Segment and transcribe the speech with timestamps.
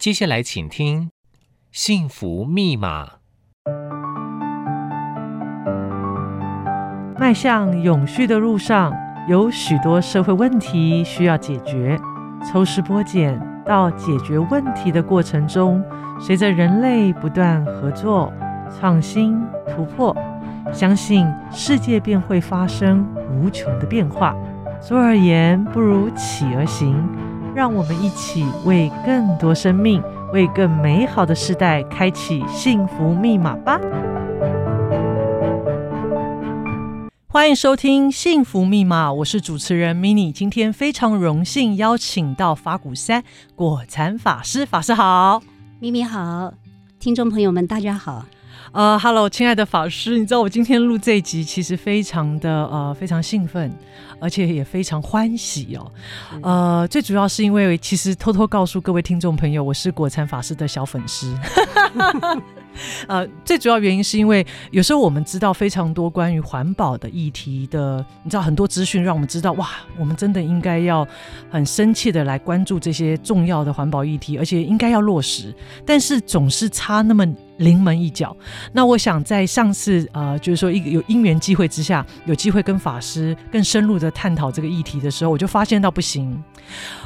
[0.00, 1.08] 接下来请听
[1.70, 3.04] 《幸福密码》。
[7.18, 8.94] 迈向永续的路上，
[9.28, 12.00] 有许多社会问题需要解决。
[12.50, 15.84] 抽丝剥茧到解决问题的过程中，
[16.18, 18.32] 随着人类不断合作、
[18.70, 19.38] 创新、
[19.68, 20.16] 突破，
[20.72, 24.34] 相信世界便会发生无穷的变化。
[24.80, 27.06] 坐而言，不如起而行。
[27.52, 30.00] 让我们一起为更多生命、
[30.32, 33.80] 为更美好的世代开启幸福密码吧！
[37.26, 40.30] 欢迎收听《幸福密码》，我是主持人 mini。
[40.30, 43.24] 今天非常荣幸邀请到法鼓山
[43.56, 45.42] 果禅法师，法师好，
[45.80, 46.52] 咪咪好，
[47.00, 48.24] 听众朋友们大家好。
[48.72, 53.72] 呃哈喽，亲爱的法师，你知道我今天录这一集，其实非常的呃非常兴奋，
[54.20, 55.92] 而且也非常欢喜哦。
[56.42, 61.34] 呃，最主要是因为其实偷偷告诉各位听众朋友，我是果禅法师的小粉丝。
[63.08, 71.06] 呃，最主要原因是因为有时候我们知道非常多关于环保的议题的，你知道很多资讯让我们知道，哇，我们真的应该要
[71.50, 75.52] 很深切的来关注这些重要的环保议题，而且应该要落实，
[75.84, 77.26] 但是总是差那么
[77.60, 78.36] 临门一脚。
[78.72, 86.42] 那我想在上次呃，就是说一个有因缘机会之下，有机会跟法师更深入的探讨这个议题的时候，我就发现到不行。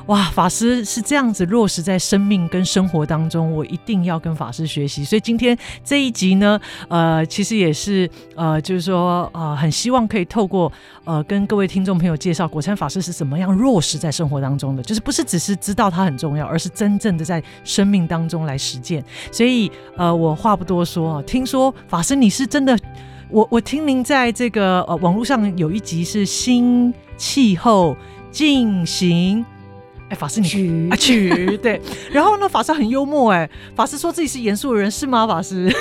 [0.06, 5.02] 哇，法师是这样子落实在生命跟生活当中，我一定要跟法师学习。
[5.04, 10.70] 所以今天这一集呢，呃，其实也是呃，就是说呃，很希望可以透过
[11.04, 19.02] 呃，跟各位听众朋友介绍果禅法师是怎么样落实在生活当中的，就是不是只是知道它很重要，而是真正的在生命当中来实践。
[19.32, 22.78] 所以呃，我话不多说，听说法师你是真的，
[23.30, 27.96] 我我听您在这个呃网络上有一集是新气候
[28.30, 29.42] 进行。
[30.10, 31.80] 哎，法师你你啊去 对，
[32.12, 35.26] 然后呢，法师很幽默哎，法师说自己是严肃的人是吗？
[35.26, 35.74] 法师，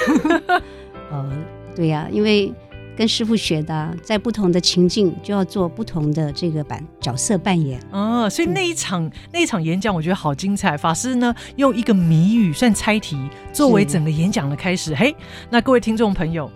[1.12, 1.30] 呃，
[1.76, 2.54] 对呀、啊，因为
[2.96, 7.80] 跟师傅学的，在不同的情境就要做不同的这个版角色扮演。
[7.92, 10.78] 哦，所以那一场、嗯、那一场演讲，我觉得好精彩。
[10.78, 13.18] 法师呢，用一个谜语算猜题
[13.52, 14.94] 作为整个演讲的开始。
[14.96, 15.16] 嘿，
[15.50, 16.50] 那各位听众朋友。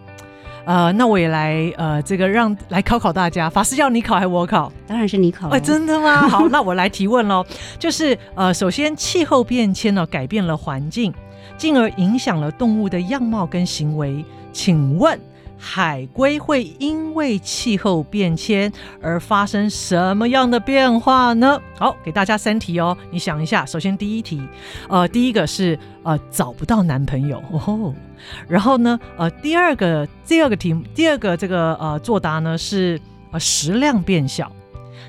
[0.65, 4.69] 呃，那我也来呃，这个让来考考大家，法师要你考还是我考？
[4.85, 5.47] 当然是你考。
[5.47, 6.27] 哎、呃，真的吗？
[6.27, 7.45] 好，那我来提问喽。
[7.79, 11.13] 就是呃，首先气候变迁呢，改变了环境，
[11.57, 14.25] 进而影响了动物的样貌跟行为。
[14.51, 15.17] 请问？
[15.57, 21.59] 海龟会因为气候变迁而发生什么样的变化呢？
[21.78, 23.66] 好，给大家三题哦，你想一下。
[23.66, 24.41] 首先第一题，
[24.88, 27.94] 呃，第一个是呃找不到男朋友哦，
[28.47, 33.00] 然后呢，呃，第二个第二个题，第二个这个呃作答呢是
[33.31, 34.51] 呃食量变小，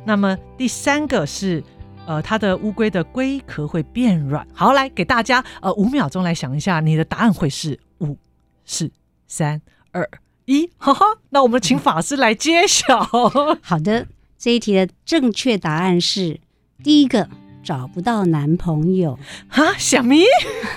[0.04, 1.62] 那么第三个是
[2.06, 4.46] 呃它的乌龟的龟壳会变软。
[4.54, 8.16] 好，来给大家呃五秒钟来想一下，你的答案会是五、
[8.64, 8.90] 四、
[9.26, 9.60] 三、
[9.92, 10.08] 二。
[10.48, 13.04] 一，哈哈，那我们请法师来揭晓。
[13.60, 14.06] 好的，
[14.38, 16.40] 这一题的正确答案是
[16.82, 17.28] 第一个，
[17.62, 20.24] 找不到男朋友啊，小咪，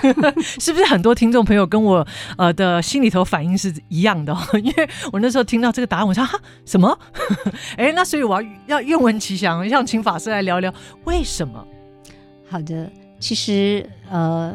[0.60, 2.06] 是不是很多听众朋友跟我
[2.36, 4.36] 呃的心里头反应是一样的？
[4.62, 6.98] 因为我那时候听到这个答案，我说哈什么？
[7.78, 10.70] 哎，那所以我要要愿闻其详，想请法师来聊聊
[11.04, 11.66] 为什么。
[12.46, 14.54] 好的，其实呃，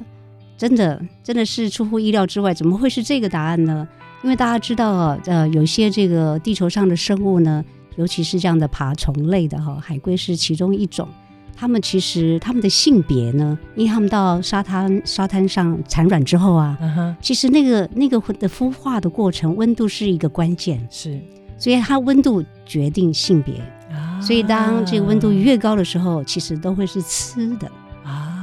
[0.56, 3.88] 真的真的是出乎意料之外，怎么会是这个答案呢？
[4.24, 7.64] 因为大家知道啊，呃，有些这个地球上的生物呢，
[7.96, 11.08] 尤其是这样的爬虫类的哈，海龟是其中一种。
[11.56, 17.16] 它们其实它们的性别呢，因为它们到沙滩沙滩上产卵之后啊，uh huh.
[17.20, 21.20] 其实那个那个的孵化的过程，温度是一个关键，是，
[21.58, 23.56] 所以它温度决定性别。
[23.92, 27.72] 啊，所以当这个温度越高的时候，其实都会是雌的
[28.04, 28.36] 啊。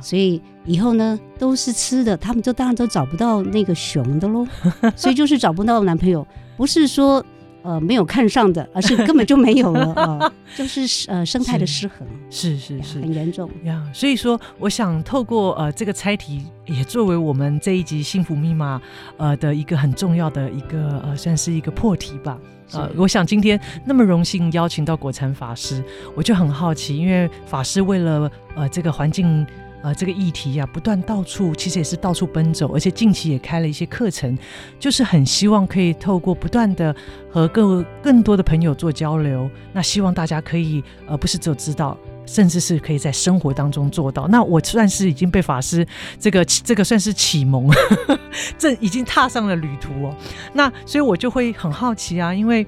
[0.00, 4.46] 所以以后呢，都是吃的，他们就当然都找不到那个熊的喽。
[4.96, 7.24] 所以就是找不到男朋友，不是说
[7.62, 13.82] 呃没有看上的，而是根本就没有了 啊、呃，就是呃生态的失衡，是是是，是，很严重呀。
[13.92, 18.80] 所以说，我想透过呃这个猜题，也作为我们这一集幸福密码
[19.16, 22.38] 呃的一个很重要的一个呃算是一个破题吧。
[22.72, 25.84] 呃，我想今天那么荣幸邀请到果禅法师，
[26.16, 29.46] 我就很好奇，因为法师为了呃这个环境。
[29.82, 34.36] 呃，这个议题呀、啊，不断到处，其实也是到处奔走，而且近期也开了一些课程，
[34.80, 36.94] 就是很希望可以透过不断的
[37.30, 41.96] 和各位更多的朋友做交流，那希望大家可以呃，不是只有知道，
[42.26, 44.26] 甚至是可以在生活当中做到。
[44.26, 45.86] 那我算是已经被法师
[46.18, 47.70] 这个这个算是启蒙，
[48.58, 50.14] 这已经踏上了旅途哦。
[50.52, 52.66] 那所以我就会很好奇啊，因为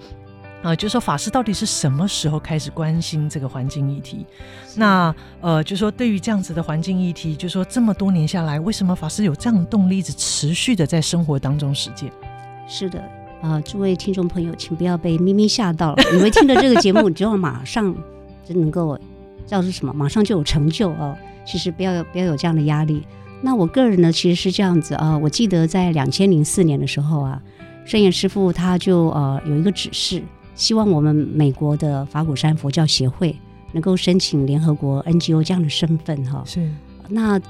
[0.60, 4.26] 啊，就是说法师到底是什么时候开始关心这个环境议题？
[4.74, 12.10] 那呃，就是说对于这样子的环境议题，就是说这么多年下来，为什么法师有这样的动力，一直持续的在生活当中实践？
[12.66, 12.98] 是的，
[13.40, 17.94] 啊、呃，诸位听众朋友，请不要被咪咪吓到了，以为听了这个节目，你就要马上
[18.44, 18.98] 就能够
[19.46, 21.16] 叫做什么，马上就有成就哦。
[21.46, 23.06] 其实不要不要有这样的压力。
[23.40, 27.40] 那我个人呢，其实是这样子啊、呃，我记得在两千零四年的时候啊，
[27.84, 30.20] 圣严师傅他就呃有一个指示。
[30.58, 33.34] 希望我们美国的法鼓山佛教协会
[33.72, 36.42] 能够申请联合国 NGO 这样的身份哈。
[36.44, 36.68] 是。
[37.08, 37.40] 那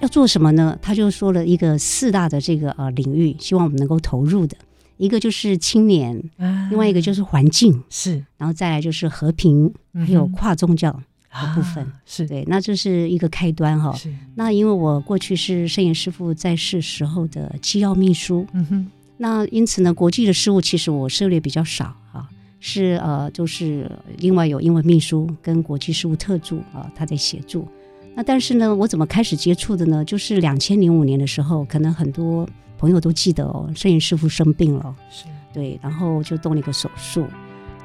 [0.00, 0.78] 要做什么呢？
[0.82, 4.56] 他就说了一个四大的这个呃领域，希望我们能够投入的，
[4.98, 12.44] 一个就是青年，啊、另外一个就是环境，是，然后再来就是和平，嗯、还有跨宗教的部分，啊、是对。
[12.46, 13.90] 那这是一个开端哈。
[13.94, 14.14] 是。
[14.34, 18.90] 那因为我过去是圣严师父在世时候的机要秘书，嗯哼。
[19.16, 22.28] 那因此呢，国际的事务其实我涉猎比较少啊。
[22.66, 27.68] 是呃，就是另外有英文秘书跟国际事务特助啊、呃，他在协助。
[28.14, 30.02] 那但是呢，我怎么开始接触的呢？
[30.02, 37.26] 就是两千零五年的时候，可能很多朋友都记得哦，摄影师傅生病了，是对，然后就动了一个手术。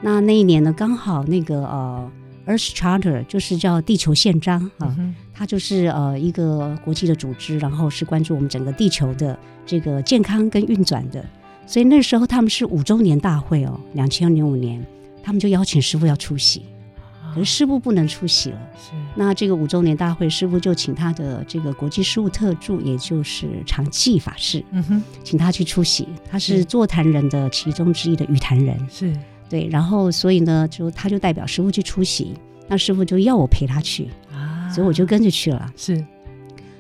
[0.02, 2.12] 那那一年呢，刚好那个呃
[2.48, 11.26] ，Earth Charter 就是叫地球宪章啊，嗯、它就是呃一个国际的组织，然后是关注我们整个地球的这个健康跟运转的。
[11.70, 14.84] 所以那时候他们是五周年大会哦，两千零五年，
[15.22, 16.64] 他们就邀请师傅要出席，
[17.32, 18.58] 可是师傅不能出席了。
[18.76, 26.08] 是，那这个五周年大会，师傅就请他的这个国际事务特助，也就是常寂法师，嗯哼，请他去出席。
[26.28, 29.16] 他是座谈人的其中之一的语谈人，是
[29.48, 29.68] 对。
[29.68, 32.34] 然后所以呢，就他就代表师傅去出席，
[32.68, 35.72] 那师傅就要我陪他去啊，所以我就跟着去了。
[35.78, 36.04] 是。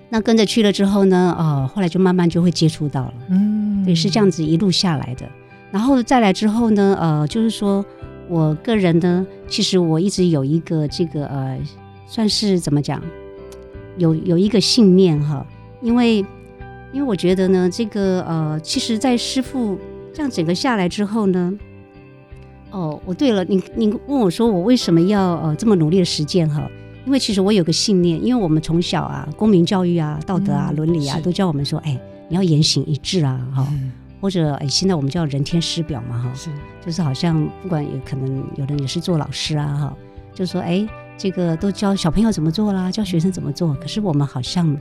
[0.09, 5.29] 那跟着去了之后呢，呃，后来就慢慢就会接触到了，嗯，对，是这样子一路下来的。
[5.71, 7.85] 然后再来之后呢，呃，就是说
[8.27, 11.59] 我个人呢，其实我一直有一个这个呃，
[12.07, 12.99] 算是怎么讲，
[13.97, 15.45] 有有一个信念哈，
[15.81, 16.25] 因为
[16.91, 19.77] 因为我觉得呢，这个呃，其实，在师父
[20.11, 21.53] 这样整个下来之后呢，
[22.71, 26.67] 哦，我对了，你你问我说我为什么要呃这么努力的实践哈？
[27.09, 33.91] 因为其实我有个信念，因为我们从小啊，公民教育啊、道德啊、伦理啊，都教我们说，哎，你要言行一致啊，哈、嗯，
[34.21, 36.51] 或者哎，现在我们叫人天师表嘛，哈，是，
[36.85, 39.97] 就是好像不管有可能有人也是做老师啊，哈，
[40.35, 44.77] 就说哎，这个都教小朋友怎么做啦，教学生怎么做，可是我们好像，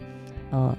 [0.50, 0.76] 呃，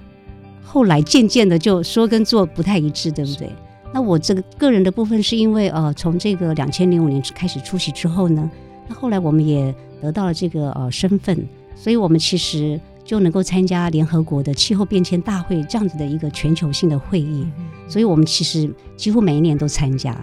[0.63, 3.51] 后来渐渐的就说跟做不太一致，对不对？
[3.91, 8.47] 那我这个个人的部分是因为呃，从这个两千零五年开始出席之后呢，
[8.87, 9.73] 那后来我们也。
[10.01, 11.37] 得到了这个呃身份，
[11.75, 17.45] 所以我们其实就能够参加联合国的气候变迁大会这样子的一个全球性的会议，
[17.87, 20.15] 所以我们其实几乎每一年都参加。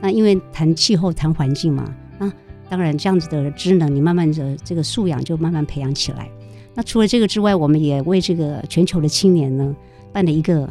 [0.00, 2.30] 那因为谈气候、谈环境嘛，那
[2.68, 6.28] 当然这样子的职能，你慢慢的这个素养就慢慢培养起来。
[6.74, 9.74] 那除了这个之外，我们也为这个全球的青年呢
[10.12, 10.64] 办了一个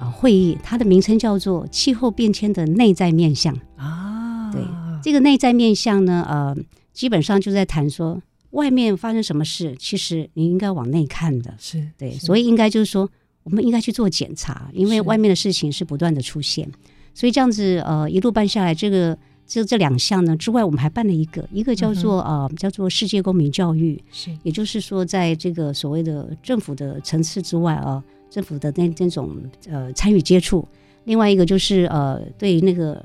[0.00, 4.50] 啊会议，它的名称叫做气候变迁的内在面向啊。
[4.52, 4.60] 对，
[5.02, 6.56] 这个内在面向呢，呃。
[6.96, 8.22] 基本上就在谈说，
[8.52, 12.24] 外面发生什么事，其实你应该往内看的，是对，是。
[12.24, 13.06] 所以应该就是说，
[13.42, 16.66] 我们应该去做检查，因为外面的事情是不断的出现，
[17.12, 19.16] 所以这样子呃一路办下来，这个
[19.46, 29.36] 这这两项呢之外，我们还办了一个，一个叫做、嗯、呃叫做世界公民教育，是，也就是说，在这个所谓的政府的层次之外啊，政府的那那种
[29.68, 30.66] 呃参与接触，
[31.04, 33.04] 另外一个就是呃对那个。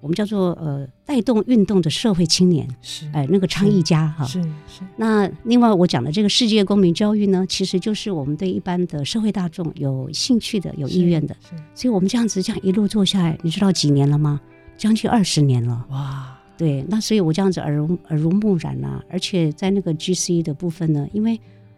[0.00, 4.82] 我们叫做呃带动运动的社会青年是哎、呃、那个倡议家哈是是，是。
[4.96, 11.36] 那另外我讲的这个世界公民教育呢，其实就是我们对一般的社会大众有兴趣的、有意愿的。
[11.40, 11.56] 是。
[11.74, 14.40] 所以我们这样子这样一路做下来，你知道几年了吗？
[14.76, 15.86] 将近二十年了。
[15.90, 16.38] 哇。
[16.56, 21.32] 对，那所以我这样子耳濡耳濡目染啊，而且在那个 GC 的部分呢，因为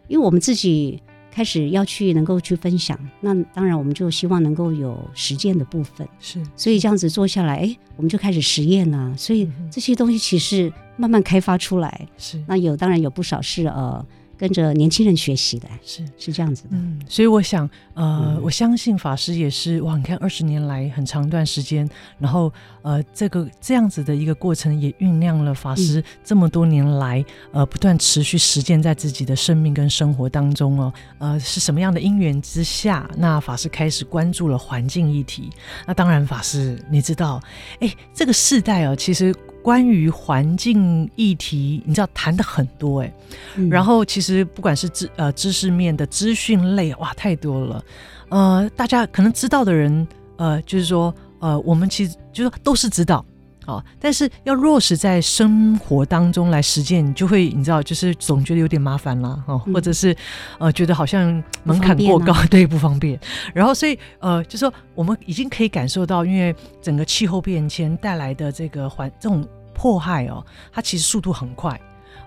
[0.07, 1.01] 因为我们自己。
[1.31, 14.05] 开始要去能够去分享，那当然我们就希望能够有实践的部分，是，所以这样子做下来，哎，我们就开始实验啊，所以这些东西其实慢慢开发出来，是，那有当然有不少是呃。
[14.41, 16.69] 跟着年轻人学习的，是是这样子的。
[16.71, 27.19] 嗯，所以我想，呃，嗯、我相信法师也是哇，你看二十年来很长一段时间，然后呃，这个这样子的一个过程也酝酿了法师这么多年来、
[27.51, 30.91] 嗯、呃不断持续实践在自己的生命跟生活当中哦。
[31.19, 35.51] 呃，是什么样的因缘之下，那法师开始关注了环境议题？
[35.85, 37.39] 那当然，法师你知道，
[37.79, 39.31] 哎，这个世代哦，其实。
[39.61, 43.13] 关于环境议题，你知道谈的很多哎、
[43.55, 47.83] 嗯，然后其实不管是知呃知识面的资讯类，哇，太多了，
[48.29, 53.23] 呃，大家可能知道的人，呃，就是说，呃，我们其实就是说都是知道，
[53.67, 60.15] 哦，但是要落实在生活当中来实践，你就会你知道，就是总觉得有点麻烦啦，哦，嗯、或者是
[60.57, 63.19] 呃，觉得好像门槛过高，啊、对，不方便。
[63.53, 71.79] 然后，所以呃，就说我们已经可以感受到，因为整个气候变迁带来的这个环这种迫害哦，它其实速度很快。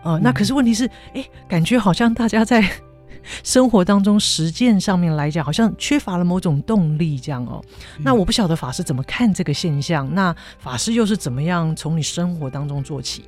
[0.02, 2.64] 呃，那可是问题是，哎、嗯，感觉好像大家在。
[3.42, 7.62] 生活当中实践上面来讲，好像缺乏了某种动力，这样哦。
[7.98, 10.12] 那我不晓得法师怎么看这个现象。
[10.14, 13.24] 那法师又是怎么样从你生活当中做起？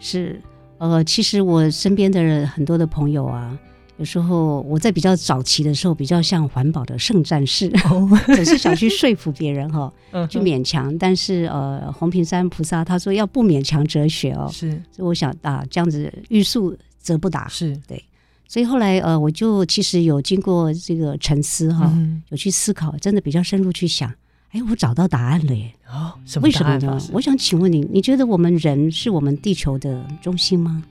[0.00, 0.40] 是，
[0.78, 3.58] 呃，其实我身边的人很多的朋友啊，
[3.96, 10.96] 有时候我在比较早期的时候，比较像环保的圣战士，哦、 总是想去说服别人哈、哦，去勉强。
[10.98, 14.70] 但是呃，红平山菩萨他说要不勉强哲学哦，是。
[14.92, 18.00] 所以我想啊，这样子欲速则不达，是对。
[18.48, 24.10] 所以后来，呃，我就其实有经过这个沉思哈，嗯、有去思考，真的比较深入去想，
[24.52, 25.70] 哎，我找到答案了耶！
[25.86, 26.74] 哦，什么答案？
[26.74, 27.08] 为什么呢？
[27.12, 30.82] 我想请问你，你觉得我们人是我们地球的中心吗？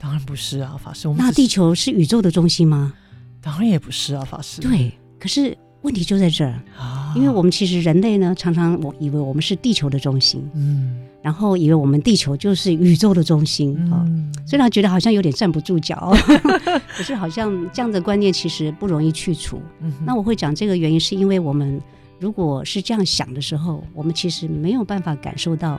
[0.00, 1.06] 当然不是啊，法师。
[1.08, 2.94] 我们那地球是宇宙的中心吗？
[3.42, 4.62] 当然也不是啊，法师。
[4.62, 4.90] 对，
[5.20, 11.04] 可是问题就在这儿啊，因为我们其实人类呢，常常我以为我们是地球的中心，嗯。
[11.28, 16.10] 然后以为我们地球就是宇宙的中心啊，嗯、虽然觉得好像有点站不住脚，
[16.96, 19.60] 可是好像这样的观念其实不容易去除。
[19.82, 21.78] 嗯、那我会讲这个原因，是因为我们
[22.18, 25.78] 如果是这样想的时候，我们其实没有办法感受到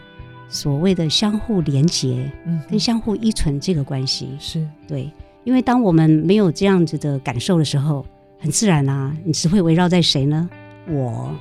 [0.49, 2.31] 所谓的相互连结，
[2.69, 4.29] 跟相互依存这个关系。
[4.39, 5.11] 是对，
[5.45, 8.05] 因为当我们没有这样子的感受的时候，
[8.37, 10.47] 很自然啊，你只会围绕在谁呢？
[10.87, 11.31] 我，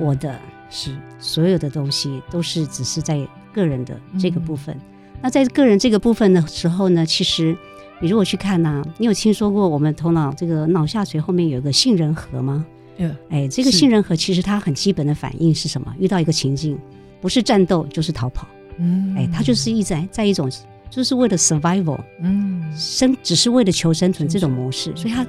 [0.00, 0.36] 我的。
[0.70, 3.20] 是所有的东西都是只是在
[3.52, 4.74] 个人的这个部分。
[4.76, 4.80] 嗯、
[5.22, 7.56] 那在个人这个部分的时候呢，其实
[8.00, 12.64] 你如果去看呢、啊，你有听说过我们头脑这个脑下垂后面有一个杏仁核吗？
[12.98, 15.92] 嗯，哎，这个杏仁核其实它很基本的反应是什么？
[15.98, 16.78] 遇到一个情境，
[17.20, 18.46] 不是战斗就是逃跑。
[18.78, 20.50] 嗯，哎，它就是一直在在一种
[20.88, 25.26] 就是为了 survival，嗯，生只是为了求生存这种模式，所以它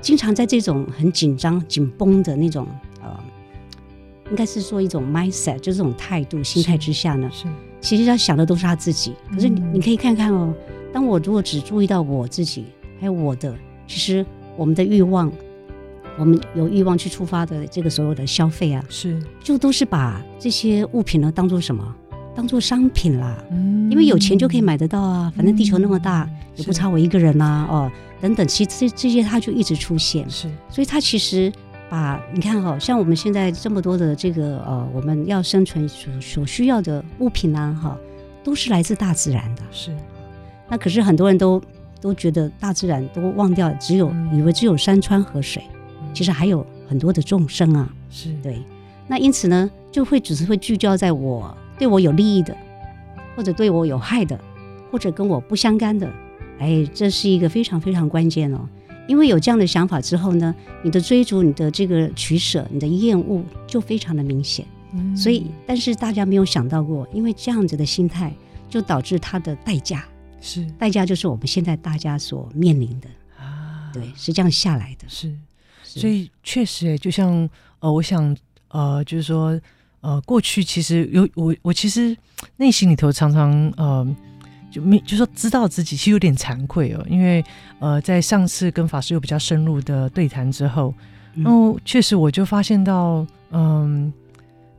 [0.00, 2.66] 经常在这种很紧张紧绷的那种。
[4.30, 7.48] 应该是说一种 mindset，就是这种态度、心态之下呢，是，是
[7.80, 9.14] 其实他想的都是他自己。
[9.34, 10.54] 可是你你可以看看哦，
[10.92, 12.66] 当我如果只注意到我自己，
[13.00, 13.54] 还有我的，
[13.86, 14.24] 其实
[14.56, 15.30] 我们的欲望，
[16.18, 21.94] 我们有欲望去触发的这个所有的消费啊，是，就都是把这些物品呢当做什么？
[22.34, 23.36] 当做商品啦。
[23.50, 30.24] 嗯，因为有钱就可以买得到啊，反正地球那么大，嗯、也不差我一个人啊，哦，等等，其实这这些它就一直出现。
[30.30, 31.52] 是，所以它其实。
[31.92, 37.98] 把你看哈，像我们现在这么多的这个呃，我们要生存所所需要的物品啊，哈，
[38.42, 39.62] 都是来自大自然的。
[39.70, 39.94] 是，
[40.70, 41.60] 那可是很多人都
[42.00, 45.62] 都觉得大自然都忘掉，只有、嗯、以为只有山川河水，
[46.00, 47.86] 嗯、其实还有很多的众生啊。
[48.08, 48.62] 是对，
[49.06, 52.56] 那因此呢，就会只是会聚焦在我对我有利益的，
[53.36, 54.40] 或者对我有害的，
[54.90, 56.10] 或者跟我不相干的。
[56.58, 58.60] 哎，这是一个非常非常关键哦。
[59.08, 64.64] 因为有这样的想法之后呢，你的追逐、你的这个取舍、你的厌恶就非常的明显。
[64.94, 68.32] 嗯，所以，但是大家没有想到过，因为这样子的心态，
[68.68, 70.04] 就导致它的代价
[70.40, 75.08] 是代价，就是我们现在大家所面临的啊，对，是这样下来的。
[75.08, 75.34] 是，
[75.82, 77.48] 所以确实，就像
[77.80, 78.36] 呃，我想
[78.68, 79.60] 呃，就是说
[80.00, 82.16] 呃，过去其实有我，我其实
[82.56, 84.16] 内心里头常常呃。
[84.72, 87.44] 就没就说知道自己其实有点惭愧哦，因为
[87.78, 90.94] 呃，在上次跟法师有比较深入的对谈之后，
[91.34, 94.12] 然后确实我就发现到，嗯，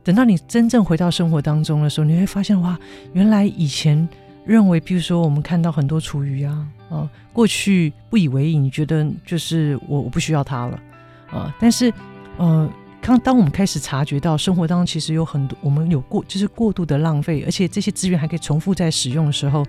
[0.02, 2.76] 等到你真正回到生活当中的时候，你会发现哇，
[3.12, 4.06] 原来以前
[4.44, 10.80] 认为，比如说我们看到很多厨余啊，啊，过去不以为意，你觉得就是我我不需要它了
[11.30, 11.92] 啊，但是
[12.36, 12.68] 呃。
[13.06, 19.62] 当当我们开始察觉到生活当中其实有很多我们有过就是过度的浪费，而且这些资源还可以重复再使用的时候，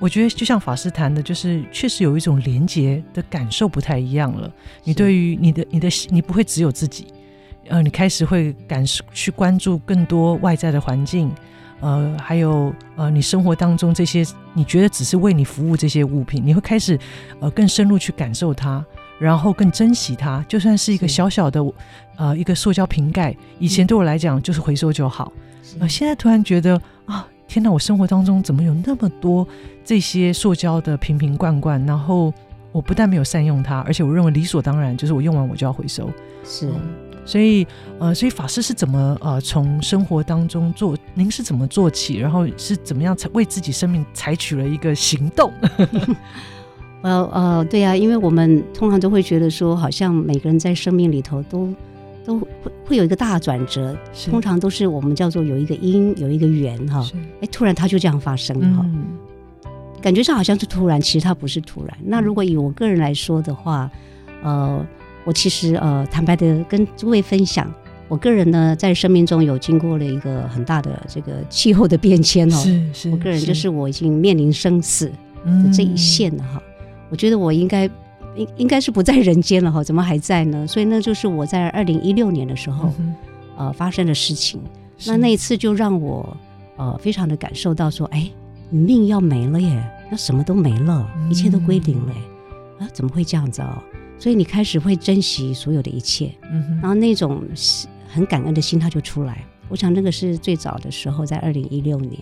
[0.00, 4.52] 我觉得就像法师谈的，就是确实有一种连结的感受不太一样了。
[4.82, 7.06] 你对于你的你的你不会只有自己，
[7.68, 11.30] 呃，你开始会感受去关注更多外在的环境，
[11.78, 16.98] 呃，还有呃你生活当中这些你觉得只是为你服务这些物品，你会开始
[17.38, 18.84] 呃更深入去感受它。
[19.20, 21.62] 然后更珍惜它，就算是一个小小的，
[22.16, 25.30] 呃，一个塑胶瓶盖，以前对我来讲就是回收就好。
[25.78, 29.46] 呃，现在突然觉得啊，天哪，我生活当中怎么有那么多
[29.84, 31.84] 这些塑胶的瓶瓶罐罐？
[31.84, 32.32] 然后
[32.72, 36.10] 我不但没有善用它，而且我认为理所当然，就是我用完我就要回收。
[36.42, 36.80] 是，嗯，
[37.26, 37.66] 所以
[37.98, 40.96] 呃，所以法师是怎么呃从生活当中做？
[41.12, 42.16] 您是怎么做起？
[42.16, 45.52] 然后是怎么样才为自己生命采取了一个行动？
[47.02, 51.68] 呃呃，对呀、啊，因为我们通常都会觉得说，好像每个人在生命里头都
[52.24, 52.46] 都会
[52.84, 53.96] 会有一个大转折，
[54.30, 57.06] 通常都是我们叫做有一个因有一个缘哈，
[57.40, 59.06] 哎，突然它就这样发生了哈，嗯、
[60.02, 61.96] 感觉上好像是突然，其实它不是突然。
[62.04, 63.90] 那如果以我个人来说的话，
[64.42, 64.84] 呃，
[65.24, 67.72] 我其实呃坦白的跟诸位分享，
[68.08, 73.70] 我个人呢在生命中有经过了一个很大的这个气候的变迁哦，是是，我个人就是。
[73.70, 76.69] 我已经面临生死的这一线了哈，嗯、
[77.10, 77.90] 我觉得我应该。
[78.36, 80.64] 应应该是不在人间了哈，怎么还在呢？
[80.64, 83.14] 所以那就是我在二零一六年的时候，嗯、
[83.56, 84.60] 呃，发生的事情。
[85.04, 86.36] 那那一次就让我
[86.76, 88.30] 呃非常的感受到说，哎，
[88.70, 92.14] 命要没了耶，那什么都没了，一切都归零了，
[92.78, 93.82] 嗯、啊，怎么会这样子哦？
[94.16, 97.42] 所以你开始会珍惜所有的一切，嗯、然后那种
[98.06, 99.44] 很感恩的心它就出来。
[99.68, 102.20] 我想那个是最早的时候，在二零一六年。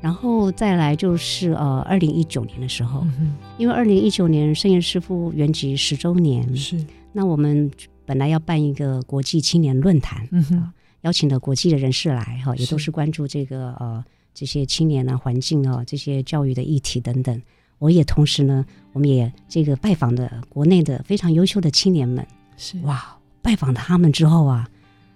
[0.00, 6.84] 然后再来就是呃，二零一九年的时候，嗯、因为二零一九年圣严师傅圆寂十周年，是。
[7.12, 7.70] 那我们
[8.04, 17.42] 本来要办一个国际青年论坛，嗯哼、呃，邀请了国际的人士来哈、呃，也都是关注这个呃这些青年啊、环境啊、这些教育的议题等等。
[17.78, 22.24] 我也同时呢，我们也这个拜访的国内的非常优秀的青年们，
[22.56, 22.78] 是。
[22.80, 24.68] 哇，拜访他们之后啊，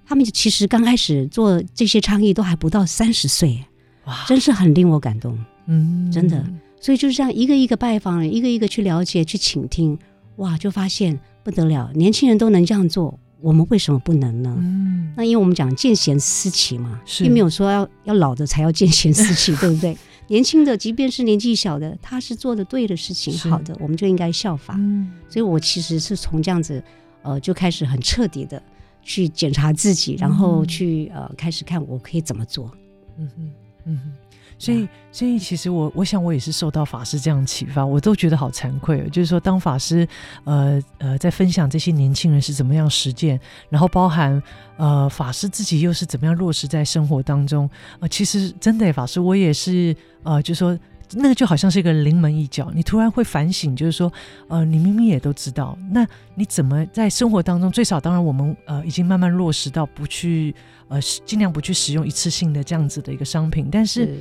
[0.05, 3.65] 他们其实刚开始做这些倡议都还不到三十岁。
[4.11, 6.45] 哇，真是很令我感动，嗯，真的，
[6.81, 9.97] 所以就是这样一个一个拜访，一个一个去了解、去倾听，
[10.37, 14.53] 哇，就发现不得了，年轻人都能这样做，我们为什么不能呢？
[14.59, 19.97] 嗯，那因为我们讲见贤思齐嘛，是并没有说要要老的才要见贤思齐， 对不对？
[20.27, 24.75] 年轻的，即便是年纪小的，他是做的对的事情，好的，我们就应该效法。
[24.79, 26.83] 嗯，所以我其实是从这样子，
[27.23, 28.63] 呃，就开始很彻底的
[29.03, 32.71] 去检查自己，然后去呃开始看我可以怎么做。
[33.19, 33.51] 嗯哼。
[33.85, 33.99] 嗯，
[34.59, 39.09] 所以，所以其实我我想我也是受到法师这样启发，我都觉得好惭愧。
[39.11, 40.07] 就是说，当法师
[40.45, 44.43] 呃呃在分享这些年轻人是怎么样实践，然后包含
[44.77, 47.69] 呃法师自己又是怎么样落实在生活当中，
[48.01, 50.79] 呃，其实真的法师我也是呃，就说。
[51.13, 54.13] 那个就好像是一个临门一脚，你突然会反省，就是说，
[54.49, 60.55] 呃，你明明也都知道，那你怎么在生活当中，最少当然我们呃已经慢慢落实到不去
[60.89, 64.19] 呃尽量不去使用一次性的这样子的一个商品，但是，是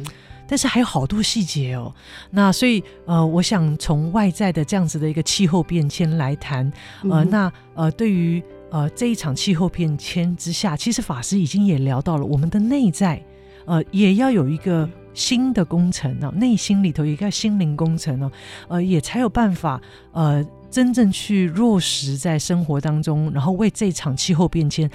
[0.47, 1.93] 但是还有好多细节哦。
[2.31, 6.65] 那所以呃，我想从外在的这样子的一个气候变迁来谈，
[7.03, 13.23] 呃，嗯、那呃对于呃这一场气候变迁之下，其实法师已经也聊到了我们的内在，
[13.65, 14.89] 呃，也要有一个。
[15.13, 18.31] 新的工程呢，内心里头一个心灵工程呢，
[18.67, 24.89] 呃，也才有办法呃真正去落实在生活当中，然后为这场气候变迁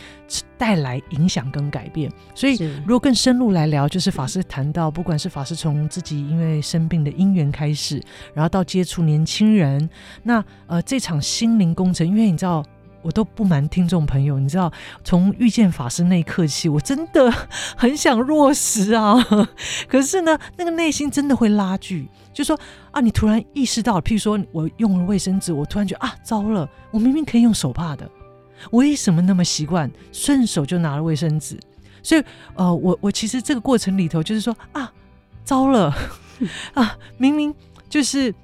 [0.57, 2.11] 带来影响跟改变。
[2.35, 8.00] 所以，如果更深入来聊，就是法师谈到，不管是法师从自己因为生病的因缘开始，
[8.33, 9.90] 然后到接触年轻人，
[10.22, 12.64] 那呃这场心灵工程，因为你知道。
[13.05, 14.73] 我都不瞒听众朋友，你知道，
[15.05, 17.31] 从遇见法师那一刻起，我真的
[17.77, 19.14] 很想落实啊。
[19.87, 22.59] 可是呢，那个内心真的会拉锯，就说
[22.90, 28.11] 啊，你突然意识到，譬如说我用了卫生纸，我突然觉得啊，糟了，我明明可以用手帕的，
[28.71, 31.61] 我为什么那么习惯顺手就拿了卫生纸？
[32.03, 34.90] 所以，呃，我我其实这个过程里头就是说啊，
[35.45, 35.95] 糟了
[36.73, 37.55] 啊，明明
[37.88, 38.35] 就是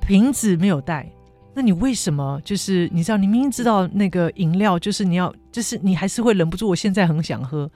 [0.00, 1.10] 瓶子没有带。
[1.58, 6.68] 那你为什么就是你知道，你明明知道那个饮料就是你要，就是你还是会忍不住。
[6.68, 7.70] 我现在很想喝，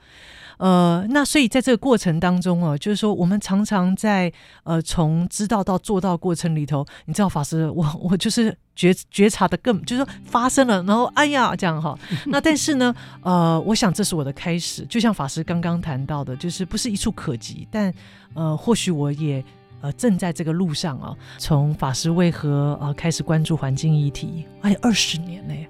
[0.59, 4.31] 呃，那所以在这个过程当中哦，就是说我们常常在
[4.65, 11.97] 呃从知道到做到过程里头，你知道法师，我我就是觉觉察的更就是说发生了，然后哎呀这样哈。
[12.27, 17.91] 那但是呢，呃，我想这是我的开始，就像法师刚刚谈到的，就是不是一触可及，但
[18.35, 19.43] 呃，或许我也。
[19.81, 25.67] 呃，正在这个路上啊，从法师为何呃开始关注环境议题，哎，二十年了呀。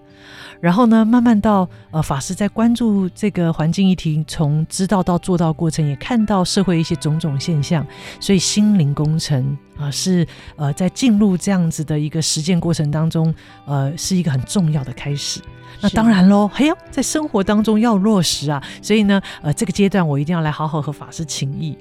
[0.60, 7.84] 然后呢，慢慢到呃法师在关注这个环境议题，从知道到做到过程，也看到社会一些种种现象，
[8.20, 13.34] 所以心灵工程啊、呃、是呃在进入这样子的一个实践过程当中，
[13.66, 15.42] 呃是一个很重要的开始。
[15.82, 21.76] 那当然喽，还要在生活当中要落实啊，所以呢，呃这个阶段我一定要来好好和法师请益。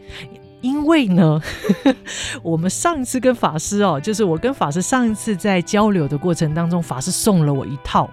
[0.61, 1.41] 因为呢，
[2.43, 8.11] 我们上一次跟法师哦，就是我跟法师上一次在交流的过程当中，法师送了我一套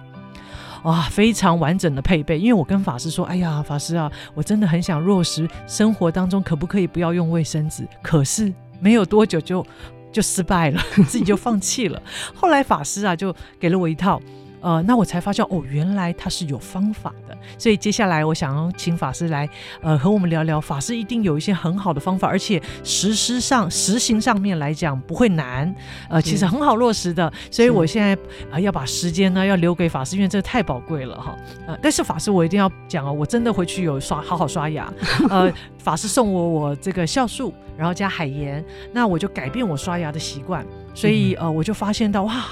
[0.84, 2.38] 哇非常完整的配备。
[2.38, 7.86] 因为我跟法师说，哎呀，法师啊，我真的很想落实生活当中，可不可以不要用卫生纸？
[8.02, 9.66] 可是没有多久就
[10.10, 12.00] 就失败了， 自己就放弃了。
[12.34, 14.20] 后来法师啊就给了我一套。
[14.60, 17.36] 呃，那我才发现哦，原来它是有方法的。
[17.56, 19.48] 所以接下来我想要请法师来，
[19.80, 20.60] 呃，和我们聊聊。
[20.60, 25.72] 法师一定有一些很好的方法，而且实施上、实行上面来讲不会难，
[26.08, 27.32] 呃，其实很好落实的。
[27.50, 28.14] 所以我现在
[28.46, 31.36] 啊、呃，要把时间呢要留给法师，因为这个太宝贵了哈。
[31.66, 34.92] 呃，但是法师我一定要讲哦，我真的回去有刷好好刷牙。
[35.30, 40.66] 呃， 法师送我我这个酵素，然后加海盐，那我就改变我刷牙的习惯。
[40.94, 42.44] 所以呃，我就发现到哇。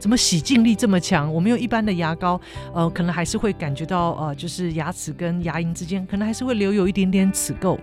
[0.00, 1.32] 怎么洗净力这么强？
[1.32, 2.40] 我们用一般的牙膏，
[2.74, 7.78] 呃，可能还是会感觉到，呃，就是牙齿跟牙龈之间可能还是会留有一点点齿垢。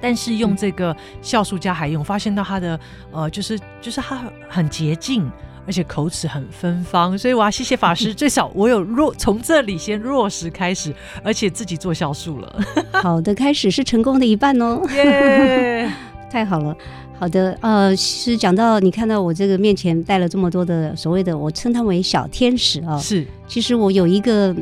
[0.00, 2.80] 但是用这个酵素加海盐，我发现到它的，
[3.12, 5.30] 呃，就是就是它很洁净，
[5.66, 7.16] 而且口齿很芬芳。
[7.16, 12.62] 所以我要谢谢法师， 最少我有落从这里先落实开始，而且自己做酵素了。
[12.92, 15.90] 好的开始是成功的一半哦，耶，
[16.30, 16.76] 太好了。
[17.16, 24.54] 好的，呃，其实讲到你看到我这个面前带了这么多的所谓的，我称它为小天使啊，是，其实我有一个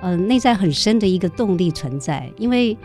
[0.00, 2.76] 呃内在很深的一个动力存在，因为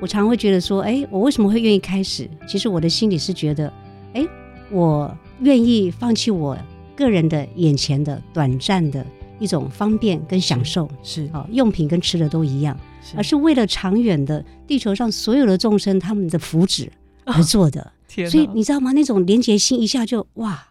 [0.00, 2.30] 我常常会觉得说，哎，我为什么会愿意开始？
[2.46, 3.70] 其实我的心里是觉得，
[4.14, 4.24] 哎，
[4.70, 6.56] 我愿意放弃我
[6.96, 9.04] 个人的眼前的短暂的
[9.38, 16.88] 一种方便跟享受，是啊，用品跟吃的都一样，是而是为了长远的地球上所有的众生他们的福祉
[17.24, 17.82] 而做的。
[17.82, 18.92] 哦所以你知道吗？
[18.92, 20.68] 那种连结心一下就哇！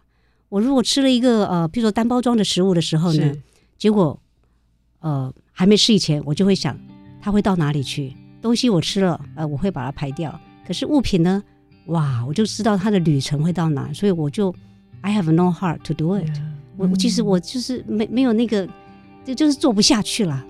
[0.48, 3.32] 我如果吃了一个呃，比如说单包装的食物的时候呢，
[3.78, 4.20] 结果
[5.00, 6.78] 呃还没吃以前，我就会想
[7.20, 8.14] 它会到哪里去？
[8.42, 10.38] 东西我吃了，呃，我会把它排掉。
[10.66, 11.42] 可是物品呢，
[11.86, 14.54] 哇，我就知道它的旅程会到哪，所以我就
[15.00, 16.30] I have no heart to do it。
[16.76, 18.68] 我、嗯、其实我就是没没有那个，
[19.24, 20.44] 就就是做不下去了。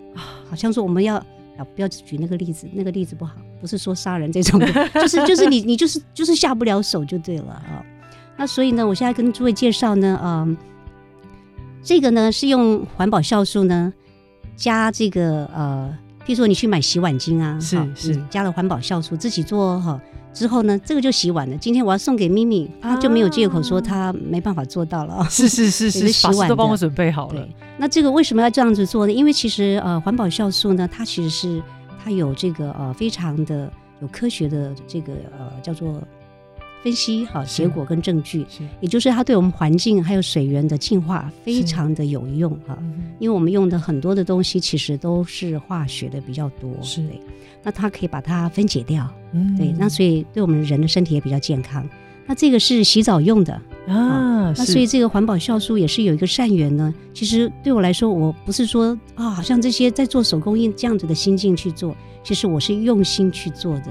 [0.49, 1.25] 好像说我们要。
[1.59, 4.61] 啊，不要举那个例子，那个例子不好，不是说杀人这种，
[4.95, 7.85] 就是就是你你就是就是下不了手就对了啊。
[8.37, 10.57] 那所以呢，我现在跟诸位介绍呢，嗯，
[11.83, 13.93] 这个呢是用环保酵素呢
[14.57, 15.93] 加这个呃，
[16.25, 20.01] 譬如说你去买洗碗巾啊，是是加了环保酵素自己做哈。
[20.33, 21.57] 之后呢，这个就洗碗了。
[21.57, 25.27] 今天我要送给咪咪，他就没有借口说他没办法做到了。
[25.29, 27.49] 是 是是是，洗碗都帮我准备好了。
[27.77, 29.13] 那这个为什么要这样子做呢？
[29.13, 31.61] 因为其实呃，环保酵素呢，它其实是
[32.03, 36.03] 它有这个呃非常的有科学的这个呃叫做。
[36.81, 38.47] 分析好结果跟证据，
[38.81, 42.79] 也就是它对我们环境还有水源的净化非常的有用哈，
[43.19, 47.03] 因为我们用的很多的东西其实都是化学的比较多，是。
[47.09, 47.11] 的，
[47.65, 51.85] 那它可以把它分解掉，嗯，对，那所以对我们人的身体也比较健康。
[52.29, 53.53] 那这个是洗澡用的
[53.89, 56.95] 啊，那所以这个环保酵素也是有一个善缘呢。
[57.13, 63.87] 其实对我来说，我不是说啊，好像这些在做手工艺这样子的心境去做，其实我是用心去做的。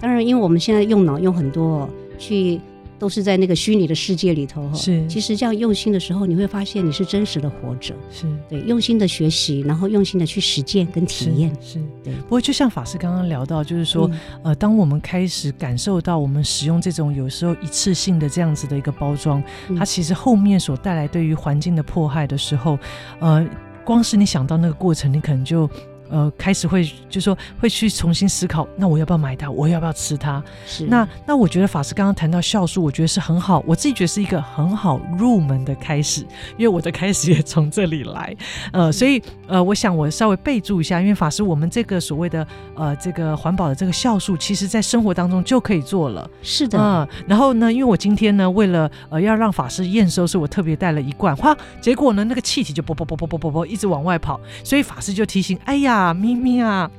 [0.00, 1.88] 当然，因为我们现在用脑用很多。
[2.16, 2.60] 去
[2.98, 5.06] 都是在那个虚拟的世界里头哈，是。
[5.06, 11.78] 其实这样用心的时候，你会发现你是真实的活着，是对，用心的学习，然后用心的去实践跟体验，是。
[12.02, 12.14] 对。
[12.14, 22.78] 不过就像法师刚刚聊到，就是说，嗯、呃，当我们开始感受到我们使用这种有时候一次性的这样子的一个包装，嗯、它其实后面所带来对于环境的迫害的时候，
[23.20, 23.46] 呃，
[23.84, 25.68] 光是你想到那个过程，你可能就。
[26.10, 29.50] 呃，开始会就说会去重新思考，那我要不要买它？
[29.50, 30.42] 我要不要吃它？
[30.66, 30.84] 是。
[30.86, 36.20] 那那我觉得法师刚刚谈到酵素，我觉得是很好，我自己觉得是一个很好入门的开始，
[36.56, 38.36] 因为我的开始也从这里来。
[38.72, 46.28] 呃，所以呃，我想我稍微备注一下，因为法师我们这个所谓的呃这个环保的这个酵素，其实在生活当中就可以做了。
[46.42, 46.78] 是的。
[46.78, 47.08] 嗯。
[47.26, 55.93] 然后呢，因为我今天呢，为了呃要让法师验收，所以我特别带了一罐，哇，结果呢那个气体就啵啵啵啵啵啵啵一直往外跑，所以法师就提醒，哎呀。
[55.94, 56.90] 啊，咪咪啊，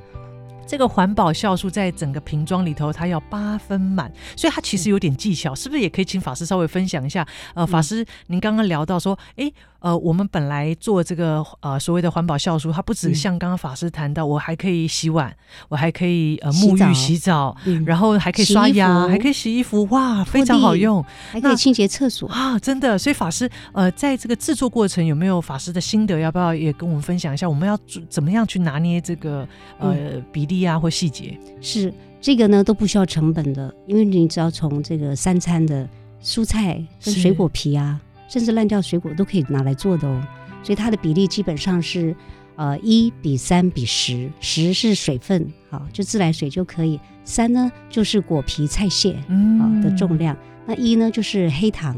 [0.65, 7.27] 这个环保酵素在整个瓶装里头，它要八分满，所以它其实有点技巧，是不是也可以请法师稍微分享一下？
[7.53, 9.51] 呃，法师，您刚刚聊到说，哎。
[9.79, 15.31] 呃，我们本来做这个呃所谓的环保酵素，它不止像刚刚法师谈到，嗯、我还可以洗碗，
[15.69, 22.97] 我还可以呃沐浴洗澡，洗澡然后还可以刷牙，还可以洗衣服，哇，非常好用，还可以清洁厕所啊，真的。
[22.97, 26.17] 所以法师呃，在这个制作过程有没有法师的心得？
[26.17, 27.47] 要不要也跟我们分享一下？
[27.47, 27.77] 我们要
[28.09, 29.47] 怎么样去拿捏这个
[29.77, 31.35] 呃、嗯、比例啊或细节？
[31.59, 31.91] 是
[32.21, 35.89] 这个呢都不需要成本的，因为你只要从这个三餐的
[36.23, 37.99] 蔬菜跟水果皮啊。
[38.27, 40.19] 甚至烂掉水果都可以拿来做的哦，
[40.63, 42.13] 所以它的比例基本上是，
[42.55, 51.95] 呃，一比三比十，十是水分，好，就自来水就可以，三呢就是果皮菜屑，嗯，好的重量，那一呢就是黑糖，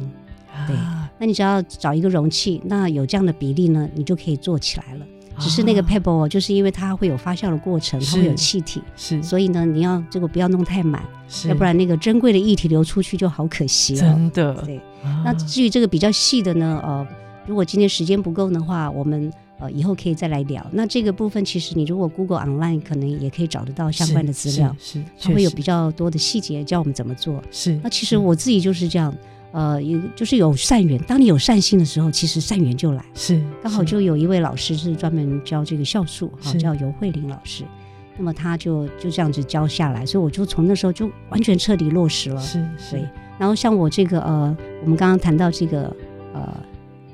[0.67, 0.75] 对，
[1.17, 5.05] 那你只要找一个容器，那有这样的比例呢，你就可以做起来了。
[5.39, 11.03] 只是那个 pebble 就是因为它会有发酵的过程，它会有气体，是，所以呢，你要这个不要弄太满，
[11.47, 14.01] 要不然那个珍贵的液体流出去就好可惜了。
[14.01, 14.79] 真的，对。
[15.23, 17.07] 那至于这个比较细的呢，呃，
[17.45, 20.65] 如果今天时间不够的话，我们呃，以后可以再来聊。
[20.71, 27.41] 那这个部分，其实你如果 Google online 可能也可以找得到相关的资料，是，是它会有比较多的细节教我们怎么做。
[27.49, 29.13] 是，那其实我自己就是这样，
[29.57, 33.03] 呃，有就是有善缘，当你有善心的时候，其实善缘就来。
[33.15, 37.63] 是，刚好就有一位老师是专门教这个孝素，哈，叫尤慧玲老师。
[38.17, 42.39] 那么他就就这样子教下来，所以我就从那时候就完全彻底落实了。
[42.39, 43.09] 是，是。
[43.39, 45.91] 然后像我这个呃，我们刚刚谈到这个
[46.35, 46.53] 呃。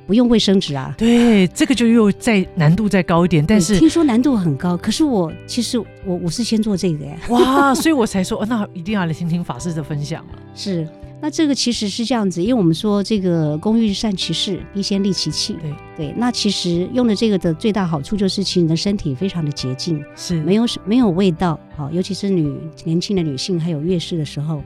[0.06, 0.94] 不用卫生纸啊？
[0.98, 3.44] 对，这个就又再难度再高一点。
[3.46, 7.16] 但是听说难度很高，可是我其实我我是先做这个呀。
[7.30, 10.34] 哇，所以我才说，哦，那一定要来听听法师的分享了。
[10.54, 10.86] 是，
[11.24, 15.54] 那这个其实是这样子，因为我们说这个工欲善其事，必先利其器。
[15.54, 21.58] 对对，那其实用了这个的最大好处就是，其实你的身体非常的洁净，是没有没有味道。
[21.78, 24.62] 好，尤其是女年轻的女性，还有月事的时候，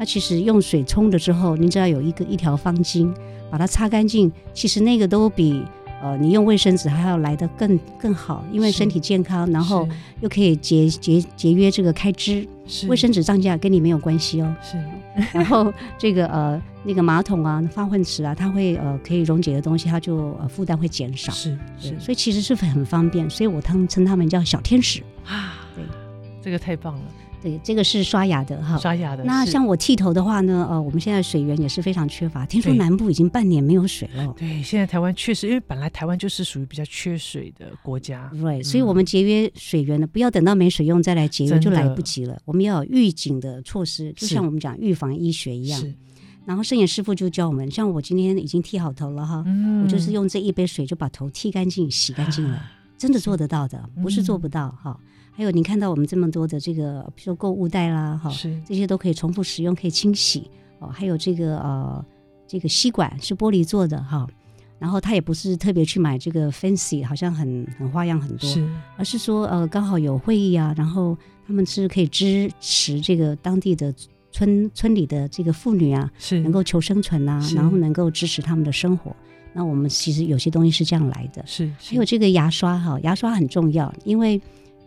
[0.00, 3.14] 那其实用水冲了之后，你只要有一个一条方巾。
[3.48, 5.64] 把它擦干净，其实那个都比
[6.02, 9.88] 呃你用卫生纸还要来得更更好，因为身体健康，然后
[10.20, 12.46] 又可以节节节约这个开支。
[12.66, 14.56] 是卫生纸涨价跟你没有关系哦。
[14.62, 14.76] 是，
[15.34, 21.32] 然后这个呃那个马桶啊、发粪池啊，它会呃可以溶解的东西，它就呃负担会减少。
[21.32, 25.68] 是是，所以其实是很方便，所以我称称他们叫小天使啊。
[25.74, 25.84] 对，
[26.40, 27.02] 这个太棒了。
[27.42, 29.24] 对，这个是刷牙的哈，刷牙的。
[29.24, 34.34] 那像我剃头的话呢，呃，我们现在水源也是非常缺乏，听说南部已经半年没有水了。
[34.36, 42.38] 对，现在台湾确实，因为本来台湾就是属于比较缺水的国家，对，所以我们节约水源呢，不要等到没水用再来节约，就来不及了。
[42.44, 45.82] 我们要有预警的措施，就像我们讲预防医学一样。
[46.46, 49.44] 然后圣严师傅就教我们，像我今天已经剃好头了哈，
[49.84, 52.62] 我就是用这一杯水就把头剃干净、洗干净了，
[52.98, 54.98] 真的做得到的，不是做不到哈。
[55.40, 58.30] 还有，你看到我们这么多的这个，比如说购物袋啦，哈，
[58.66, 60.50] 这些都可以重复使用，可以清洗
[60.80, 60.88] 哦。
[60.88, 62.04] 还有这个呃，
[62.46, 64.28] 这个吸管是玻璃做的哈，
[64.78, 73.90] 然后他也不是特别去买这个 fancy，好像很很花样很多，是，而是说呃，刚好有会议啊，然后他们是可以支持这个当地的
[74.30, 79.16] 村村里的这个妇女啊，是能够求生存啊，然后能够支持他们的生活。
[79.54, 84.38] 那我们其实有些东西是这样来的，是，还有这个牙刷哈，牙刷很重要，因为。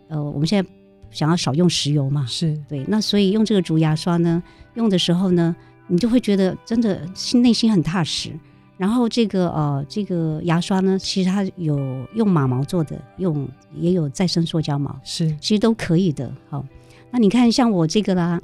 [0.08, 0.70] 呃，我们现在
[1.10, 4.42] 想要少用石油嘛，是对，那所以用这个竹牙刷呢，
[4.74, 5.54] 用的时候呢，
[5.86, 8.30] 你就会觉得真的心内心很踏实。
[8.76, 11.78] 然后这个呃，这个牙刷呢，其实它有
[12.14, 16.32] 用马毛做的，用也有再生塑胶毛，是其实都可以的。
[16.50, 16.64] 好，
[17.10, 18.40] 那你看像我这个啦。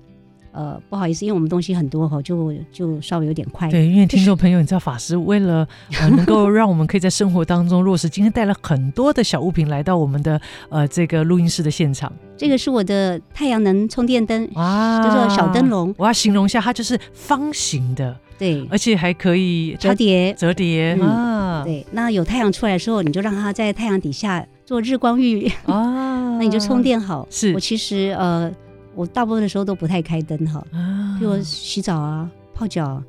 [0.53, 3.69] 呃，不好意思，因为我们东西很多哈，就就稍微有点快。
[3.71, 5.67] 对，因为听众朋友，你知道法师为了
[6.01, 12.13] 呃能够让我们可以在生活当中落实，今天带了很多的小物品来到我们的呃这个录音室的现场。
[12.37, 15.95] 这个是我的太阳能充电灯，哇，叫做小灯笼。
[15.97, 21.63] 我要形容一下，它就是方形的，对，而且还可以折叠，折叠、嗯、啊。
[21.65, 27.27] 对，那有太阳出来的时候，你就让它在太阳底下做日光浴啊， 那你就充电好。
[27.31, 28.51] 是我其实呃。
[28.95, 30.65] 我大部分的时候都不太开灯哈，
[31.19, 33.03] 比如洗澡啊、泡脚、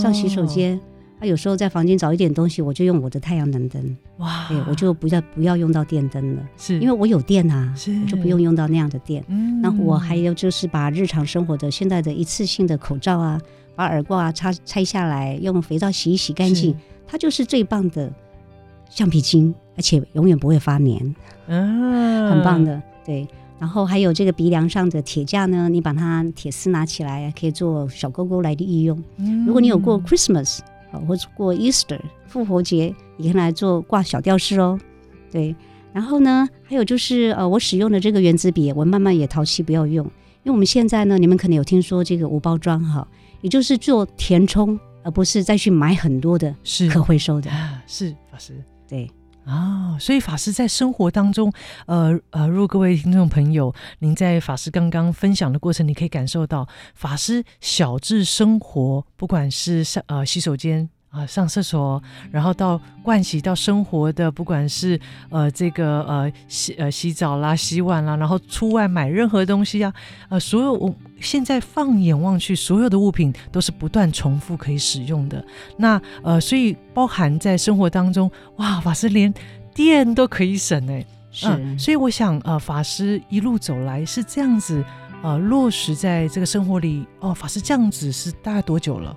[0.00, 0.80] 上洗手间，
[1.20, 3.96] 啊，有时候在房间找一点东西，我就用我的太阳能灯。
[4.18, 6.78] 哇，对，我就不要不要用到电灯了，是。
[6.80, 7.92] 因为我有电啊，是。
[8.00, 9.22] 我就不用用到那样的电。
[9.28, 13.40] 嗯，那我还有就是把日常生活的现在的一次性的口罩啊，
[13.74, 16.74] 把耳挂啊拆拆下来，用肥皂洗一洗干净，
[17.06, 18.10] 它就是最棒的
[18.88, 21.14] 橡皮筋，而且永远不会发黏，
[21.46, 23.28] 嗯，很棒的，对。
[23.58, 29.02] 然后还有这个鼻梁上的铁架呢，你把它铁丝拿起来，可以做小钩钩来的利用。
[29.46, 30.58] 如果你有过 Christmas
[30.92, 34.78] 啊，或者过 Easter 复活节，也可以来做挂小吊饰哦。
[35.30, 35.56] 对，
[35.92, 40.04] 然后呢，还有就是呃，我使用的这个原子笔，我慢慢也淘气不要用，
[40.42, 43.08] 因为我们现在呢，你们可能有听说这个无包装哈，
[43.40, 46.54] 也就是做填充，而不是再去买很多的
[46.92, 47.50] 可回收的。
[47.86, 49.10] 是，是法师，对。
[49.46, 51.52] 啊、所以法师在生活当中，
[51.86, 65.00] 呃呃，如果各位听众朋友，您在法师刚刚分享的过程，你可以感受到法师小至生活，不管是上呃洗手间啊、呃、上厕所，然后到盥洗到生活的，不管是
[65.30, 69.92] 呃这个呃洗呃洗澡啦、洗碗啦，然后出外买任何东西啊，
[70.28, 70.94] 呃，所有我。
[71.18, 75.42] 现在放眼望去，所有的物品都是不断重复可以使用的。
[75.78, 79.32] 那呃，所以包含在生活当中，哇，法师连
[79.74, 81.02] 电都可以省哎。
[81.32, 84.84] 是、呃，所以我想呃，法师一路走来是这样子
[85.22, 87.06] 呃，落实在这个生活里。
[87.20, 89.16] 哦，法师这样子是大概多久了？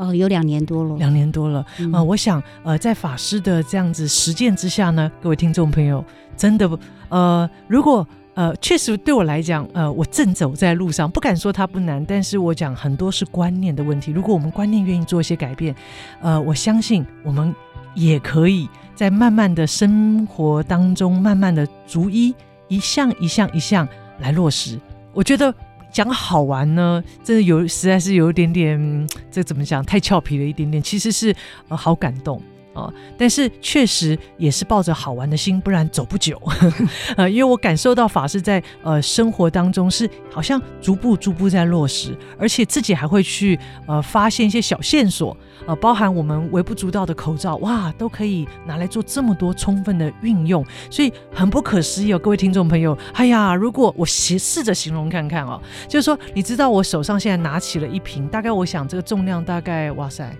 [0.00, 0.96] 呃，有两年多了。
[0.96, 1.64] 两年多了。
[1.78, 6.04] 嗯、呃，我想呃，在法师的这样子实践之下呢，各位听众朋友，
[6.36, 6.68] 真的
[7.10, 8.06] 呃，如果。
[8.34, 14.12] 呃，确实对我来讲，呃，我正走在路上，不敢说它不难，但是我讲很多是观念的问题。
[14.12, 15.74] 如果我们观念愿意做一些改变，
[16.22, 17.54] 呃，我相信我们
[17.94, 22.34] 也可以在慢慢的生活当中，慢慢的逐一
[22.68, 23.86] 一项一项一项
[24.20, 24.78] 来落实。
[25.12, 25.52] 我觉得
[25.92, 29.84] 讲好玩呢，真的有实在是有一点点，这怎么讲？
[29.84, 31.34] 太俏皮了一点点，其实是
[31.68, 32.40] 呃好感动。
[32.72, 36.40] 啊，但是确实也是抱着好玩的心，不然走不久。
[37.16, 52.96] 呃，因为我感受到法师在呃生活当中是好像逐步逐步在落实，而且自己还会去呃发现一些小线索，呃，包含我们微不足道的口罩，哇，都可以拿来做这么多充分的运用，所以很不可思议哦，各位听众朋友。
[53.14, 60.34] 哎呀，如果我试试着形容看看哦，就是说，你知道我手上现在拿起了一瓶，大概我想这个重量大概，哇塞，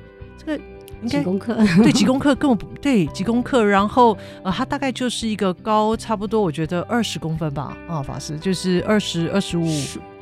[1.06, 1.56] 几公克？
[1.82, 3.64] 对，几公克根本不对，几公克。
[3.64, 7.76] 然后呃，它大概就是一个高，差不多我觉得二十公分吧。
[7.88, 9.66] 啊，法师就是二十二十五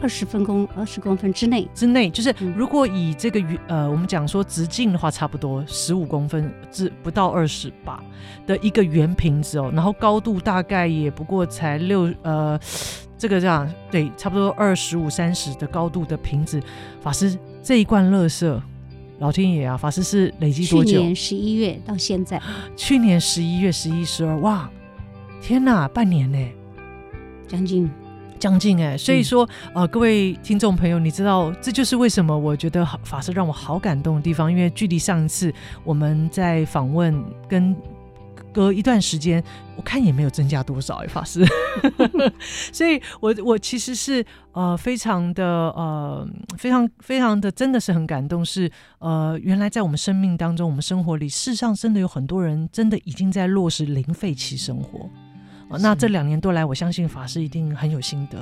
[0.00, 8.02] 二十分公二十公分之内之内，就是如果以这个圆呃，我们讲说直径的话，差不多十五公分至不到二十吧
[8.46, 9.70] 的一个圆瓶子哦。
[9.74, 12.58] 然后高度大概也不过才六呃，
[13.16, 16.62] 这个这样对，差不多二十五三十的高度的瓶子。
[17.00, 18.60] 法师这一罐垃圾。
[19.18, 19.76] 老天爷啊！
[19.76, 20.92] 法师是累积多久？
[20.92, 22.40] 去年十一月到现在。
[22.76, 24.70] 去年十一月、十一、十二，哇！
[25.42, 26.38] 天哪，半年呢，
[27.48, 27.90] 将近，
[28.38, 28.96] 将近哎。
[28.96, 35.52] 所以说，嗯、呃，各位听众朋友，你知道，这就是为什么我觉得法师让我好感动的地方，因为距离上一次
[35.82, 37.76] 我们在访问跟。
[38.52, 39.42] 隔一段时间，
[39.76, 41.44] 我看也没有增加多少哎， 法师，
[42.72, 55.08] 所以我我其实是呃非常的呃非常非常的真的是很感动，是呃原来在我们生命当中，我们生活里，世上真的有很多人真的已经在落实零废弃生活。
[55.70, 58.38] 呃、那这两年多来，我相信法师一定很有心得。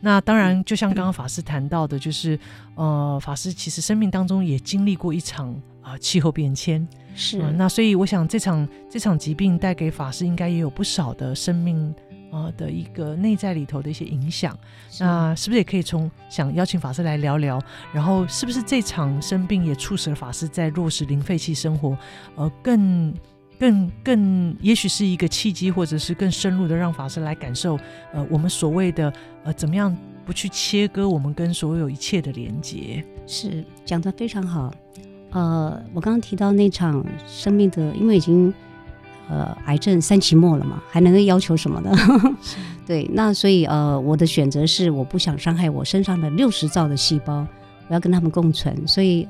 [0.00, 2.38] 那当然， 就像刚刚法师谈到的，就是
[2.76, 6.86] 呃法师其实生命当中也经历过一场啊、呃、气候变迁。
[7.14, 11.94] 是、呃，那所以我想这场这场疾病带给法师应该也有不少的生命
[12.30, 14.58] 啊、呃、的一个内在里头的一些影响。
[14.98, 17.60] 那是不是也可以从想邀请法师来聊聊？
[17.92, 21.94] 然后是不是这场生病也促使了法师在落实零废弃生活？
[22.36, 23.12] 呃，更
[23.58, 27.78] 更更，也许是一个契机，或者是更深入的让法师来感受
[28.14, 29.12] 呃我们所谓的
[29.44, 33.04] 呃怎么样不去切割我们跟所有一切的连接？
[33.26, 34.72] 是讲的非常好。
[35.32, 38.52] 呃，我刚刚提到那场生命的，因为已经
[39.28, 41.90] 呃癌症三期末了嘛，还能够要求什么呢？
[42.86, 47.46] 对，那所以呃，我的选择是我不想伤害我身上的六十兆的细胞，
[47.88, 48.76] 我要跟他们共存。
[48.86, 49.26] 所以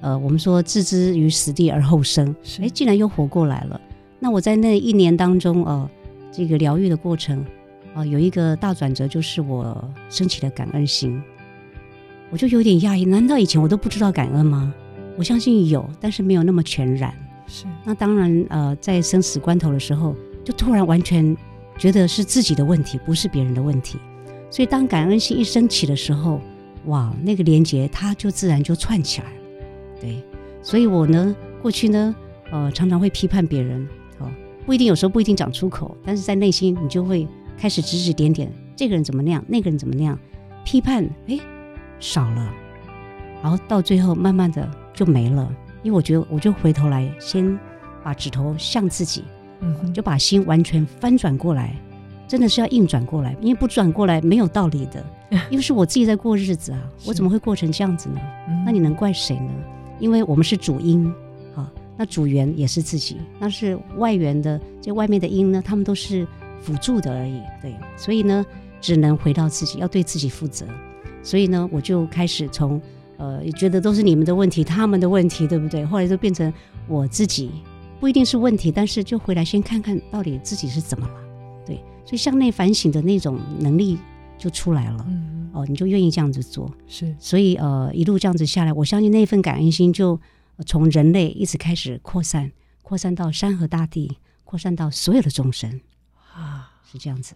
[0.00, 3.80] 呃，我们说置之于死地而后生，哎，竟然又活过来了。
[4.20, 5.90] 那我在那一年当中，呃，
[6.30, 7.40] 这个疗愈的过程
[7.92, 11.20] 啊，呃，有一个大转折，就是我升起了感恩心，
[12.30, 14.72] 我就有点讶异，难道以前我都不知道感恩吗？
[15.16, 17.14] 我相信有，但是没有那么全然。
[17.46, 21.36] 是，那当然，呃，在生死关头的时候，就突然完全
[21.78, 23.98] 觉得是自己的问题，不是别人的问题。
[24.50, 26.40] 所以，当感恩心一升起的时候，
[26.86, 29.36] 哇，那个连接它就自然就串起来了。
[30.00, 30.22] 对，
[30.62, 32.14] 所以我呢，过去呢，
[32.50, 33.86] 呃，常常会批判别人，
[34.18, 34.30] 哦，
[34.64, 40.18] 不一定，有时候不一定讲出口，但是在内心你就会开始指指点点，这个人怎么那样，那个人怎么那样，
[40.64, 41.38] 批判，哎，
[42.00, 42.50] 少了，
[43.42, 44.83] 然后到最后，慢慢的。
[44.94, 45.52] 就没了，
[45.82, 47.58] 因为我觉得，我就回头来，先
[48.02, 49.24] 把指头向自己，
[49.60, 51.74] 嗯，就把心完全翻转过来，
[52.28, 55.04] 真的是要硬转过来，因为不转过来没有道理的，
[55.50, 58.20] 因为是我自己在过日子啊，我怎么会过成这样子呢？
[58.64, 59.50] 那你能怪谁呢？
[59.98, 61.12] 因为我们是主因，
[61.56, 66.26] 啊，那主缘也是自己，那是外缘的，这外面的因呢，他们都是
[66.62, 68.46] 辅助的而已，对，所以呢，
[68.80, 70.64] 只能回到自己，要对自己负责，
[71.22, 72.80] 所以呢，我就开始从。
[73.16, 75.84] 呃，也觉得都是你们的问题，他们的问题，对不对？
[75.86, 76.52] 后来就变成
[76.88, 77.50] 我自己，
[78.00, 81.14] 不一定是问题，但是就回来先看看到底自己是怎么了，
[81.64, 83.98] 对，所以向内反省的那种能力
[84.36, 85.04] 就出来了。
[85.08, 90.20] 嗯，哦，你就愿意这样子做，是，所以呃，一路这样子下来，我相信那份感恩心就
[90.66, 92.50] 从人类一直开始扩散，
[92.82, 95.80] 扩散到山河大地，扩散到所有的众生
[96.34, 97.34] 啊，是这样子。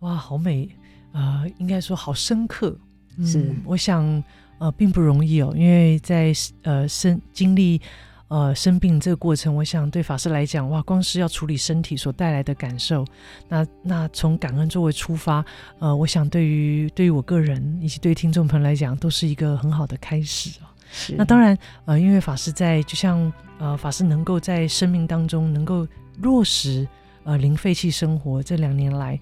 [0.00, 0.70] 哇，好美，
[1.12, 2.78] 呃，应该说好深刻。
[3.18, 4.24] 嗯、是，我想。
[4.60, 6.30] 呃，并不容易哦，因为在
[6.64, 7.80] 呃生经历
[8.28, 13.02] 呃生病这个过程，我想对法师来讲，哇，光是要处理身体所带来的感受，
[13.48, 15.42] 那那从感恩作为出发，
[15.78, 20.68] 呃，我想对于对于我个人以及对听众朋友来讲，都是一个很好的开始哦。
[20.92, 21.14] 是。
[21.16, 26.86] 那当然，呃，因为法师在，就像呃法师能够在生命当中能够落实
[27.24, 29.18] 呃零废弃生活这两年来，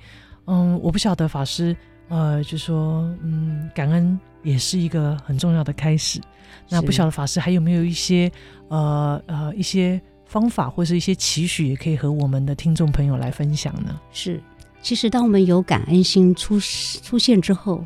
[0.47, 1.77] 嗯，我不晓得法师
[2.09, 4.19] 呃就说嗯感恩。
[4.43, 6.21] 也是一个很重要的开始。
[6.69, 8.31] 那不晓得法师还有没有一些
[8.69, 13.99] 呃呃一些方法或是一些期许，也可以和我们的听众朋友来分享呢？
[14.13, 14.43] 是，
[14.83, 17.85] 其实当我们有感恩心出出现之后，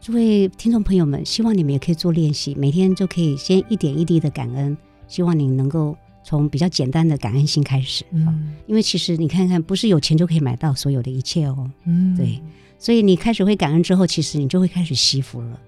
[0.00, 4.76] 诸位听众朋友们，希望你们也可以做练习，每天就可以先一点一滴的感恩，
[5.08, 8.04] 希望你能够从比较简单的感恩心开始。
[8.12, 11.70] 嗯，因为其实你看看，不是有钱就可以买到所有的一切哦。
[11.84, 12.40] 嗯，对，
[12.78, 15.60] 所以你开始会感恩之后，其实你就会开始惜福了。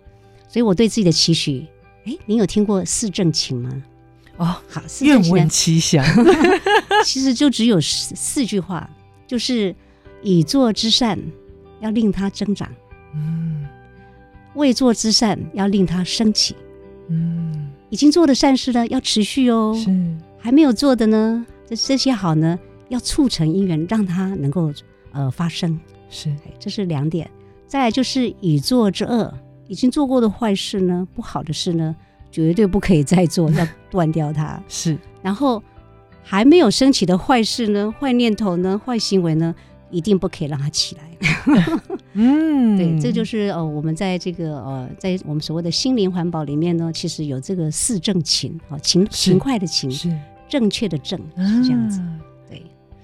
[0.48, 1.66] 所以我对自己的期许，
[2.04, 3.82] 哎，您有听过四正勤吗？
[4.36, 6.04] 哦，好，愿闻其详。
[7.04, 8.88] 其实就只有四四句话，
[9.26, 9.74] 就是
[10.22, 11.18] 以做之善
[11.80, 12.68] 要令它增长，
[13.14, 13.64] 嗯，
[14.54, 16.56] 未做之善要令它升起，
[17.08, 19.90] 嗯，已经做的善事呢要持续哦，是，
[20.44, 22.58] 还没有做的呢，这这些好呢
[22.90, 24.70] 要促成因缘，让它能够
[25.10, 25.80] 呃发生，
[26.10, 27.30] 是，这是两点。
[27.66, 29.32] 再来就是已做之恶，
[29.68, 31.96] 已经做过的坏事呢，不好的事呢。
[32.30, 34.62] 绝对不可以再做， 要断掉它。
[34.68, 35.62] 是，然后
[36.20, 39.54] 还没有升起的坏事呢、坏念头呢、坏行为呢，
[39.88, 41.02] 一定不可以让它起来。
[42.14, 50.08] 嗯， 对，这就是呃，我们在这个呃，在我们所谓的心灵环保里面呢，其实有这个四正勤啊，勤勤快的勤，是
[50.48, 52.00] 正确的正，是这样子。
[52.48, 52.62] 对，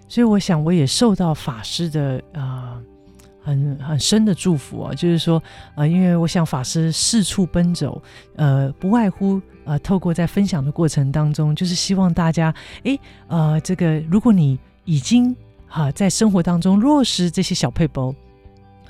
[0.08, 2.74] 所以我想我也受到法师的啊。
[2.74, 2.82] 呃
[3.42, 5.42] 很很深的祝福啊，就是说，
[5.74, 8.00] 呃，因为我想法师四处奔走，
[8.36, 15.34] 呃，不外乎呃，透过在分享的过程当中，就是希望大家，哎，呃，这个如果你已经
[15.66, 18.14] 哈、呃、在生活当中落实这些小撇步。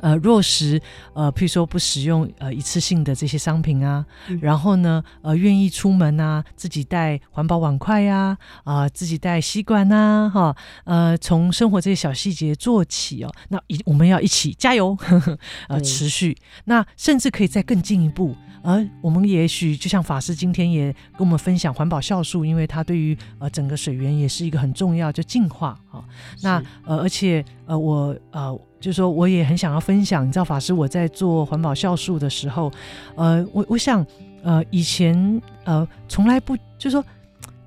[0.01, 0.81] 呃，落实
[1.15, 15.39] 呃，譬如说不使用呃一次性的这些商品啊，嗯、然后呢，呃，愿意出门啊，自己带环保碗筷呀，啊、呃，自己带吸管呐、啊，哈，呃，从生活这些小细节做起哦，那一我们要一起加油，呵 呵
[15.69, 18.35] 呃，持续，那甚至可以再更进一步。
[18.63, 26.05] 而我们也许就像法师今天也跟我们分享环保酵素，因为它对于呃整个水源也是一个很重要，就净化啊。
[26.43, 32.72] 那呃而且呃我呃就是说我也很想要分享，你知道法师我在做环保酵素的时候，
[33.14, 34.05] 呃我我想
[34.43, 37.05] 呃以前呃从来不就是说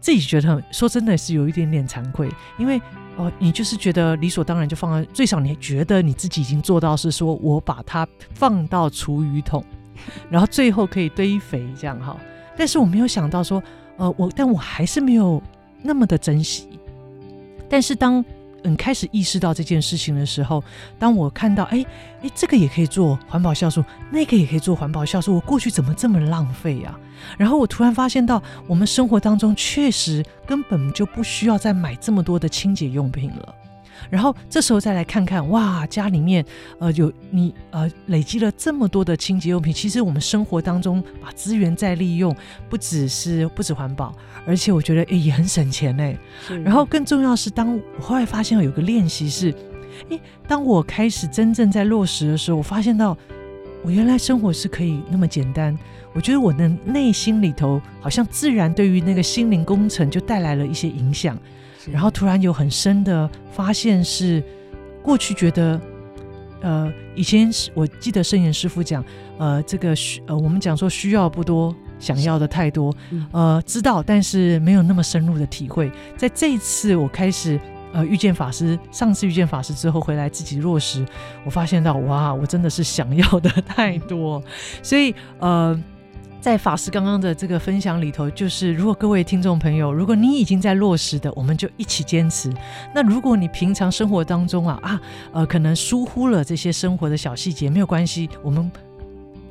[0.02, 2.82] 自己觉得说真的是有一点点惭愧，因为
[3.16, 9.64] 哦、你就是觉得理所当然就放在最少你觉得你自己已经做到是说我把它放到厨余桶。
[10.32, 12.18] 然后最后可以堆肥这样哈，
[12.58, 13.62] 但是我没有想到说，
[13.98, 15.40] 呃，我但我还是没有
[15.84, 16.68] 那么的珍惜。
[17.70, 18.26] 但是当
[18.64, 20.64] 嗯开始意识到这件事情的时候，
[20.98, 21.86] 当我看到哎
[22.22, 26.98] 哎这个也可以做环保酵素，那个也可以做环保酵素，我过去怎么这么浪费呀？
[27.38, 33.56] 然后我突然发现到，我们生活当中确实根本就不需要再买这么多的清洁用品了。
[34.10, 36.46] 然后这时候再来看看，哇，家里面
[36.80, 42.36] 呃有你呃累积了这么多的清洁用品，其实我们生活当中把资源再利用，
[42.70, 46.18] 不只是不止环保，而且我觉得诶也很省钱哎。
[46.64, 49.54] 然后更重要是，当我后来发现有个练习是，
[50.10, 53.18] 诶，当我开始真正在落实的时候，我发现到
[53.84, 55.78] 我原来生活是可以那么简单。
[56.14, 61.36] 我觉得我的内心里头好像自然对于那个心灵工程就带来了一些影响。
[61.92, 64.44] 然后突然有很深的发现，是
[65.02, 65.80] 过去觉得，
[66.62, 69.04] 呃，以前是我记得圣严师父讲，
[69.38, 72.94] 呃，这个需呃，我们讲说需要不多，想要的太多，
[73.32, 75.92] 呃，知道但是没有那么深入的体会。
[76.16, 77.60] 在这一次我开始
[77.94, 81.06] 呃遇见法师，上次遇见法师之后回来自己落实，
[81.44, 84.42] 我发现到哇，我真的是想要的 太多，
[84.82, 85.80] 所以呃。
[86.44, 92.52] 在法师刚刚的这个分享里头，就是如果各位听众朋友，如果你已经在落实的，我们就一起坚持。
[92.94, 98.70] 那如果你平常生活当中啊啊呃，可能疏忽了这些生活的小细节，没有关系，我们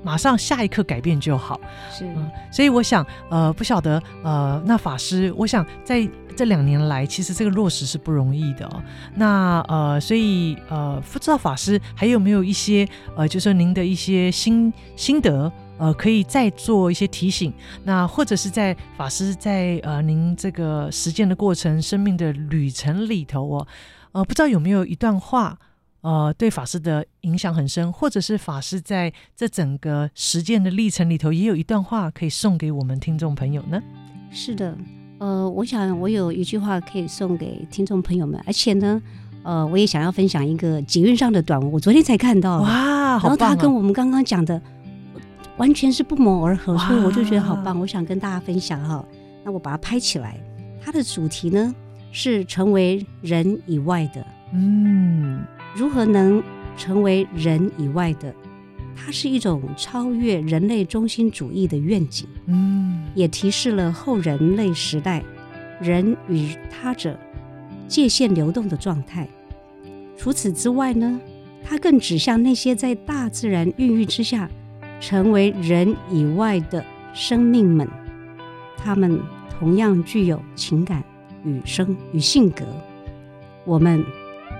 [0.02, 1.58] 马上下一刻改变就好。
[1.90, 8.82] 是，嗯，所以我想呃，不晓得呃，那法师，我想在这两年来，其实这个落实是不容易的哦。
[9.14, 12.86] 那呃，所以呃，不知道法师还有没有一些
[13.16, 15.50] 呃，就是说您的一些心心得。
[15.82, 17.52] 呃，可以再做一些提醒，
[17.82, 23.66] 那或者是在法师在呃您这个实践的过程、生命的旅程里头哦，
[24.12, 25.58] 呃，不知道有没有一段话，
[26.02, 33.82] 呃，对法师的影响很深，或者是法师在这整个实践的历程里头，也有一段话可以送给我们听众朋友呢？
[34.30, 34.78] 是的，
[35.18, 39.02] 呃，我想我有一句话可以送给听众朋友们，而且呢，
[39.42, 44.62] 呃，我也想要分享一个捷运上的短文，我昨天才看到，哇，好棒啊，然后他跟我们刚刚讲的。
[45.58, 49.04] 完全是不谋而合，所以我就觉得好棒，我想跟大家分享哈。
[49.44, 50.38] 那我把它拍起来，
[50.82, 51.74] 它的主题呢
[52.10, 55.44] 是成为人以外的，嗯，
[55.74, 56.42] 如何能
[56.76, 58.34] 成为人以外的？
[58.94, 65.22] 它是一种超越人类中心主义的愿景，嗯，也提示了后人类时代
[65.80, 67.18] 人与他者
[67.88, 69.26] 界限流动的状态。
[70.16, 71.20] 除此之外呢，
[71.64, 74.48] 它更指向那些在大自然孕育之下
[75.02, 76.82] 成为人以外的
[77.12, 77.88] 生命们，
[78.76, 81.02] 他们同样具有情感
[81.44, 82.64] 与生与性格。
[83.64, 84.04] 我们